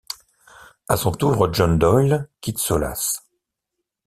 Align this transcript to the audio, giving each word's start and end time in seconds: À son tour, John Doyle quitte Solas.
À 0.87 0.97
son 0.97 1.11
tour, 1.11 1.53
John 1.53 1.77
Doyle 1.77 2.27
quitte 2.41 2.57
Solas. 2.57 3.21